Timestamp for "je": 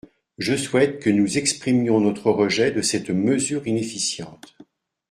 0.39-0.55